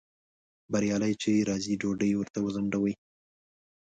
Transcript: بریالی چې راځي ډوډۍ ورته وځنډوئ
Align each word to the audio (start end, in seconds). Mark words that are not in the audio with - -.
بریالی 0.71 1.13
چې 1.21 1.31
راځي 1.49 1.73
ډوډۍ 1.81 2.11
ورته 2.15 2.39
وځنډوئ 2.41 2.93